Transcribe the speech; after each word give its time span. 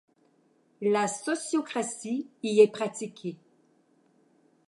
La 0.81 1.07
sociocratie 1.07 2.25
y 2.41 2.59
est 2.61 2.69
pratiquée. 2.71 3.37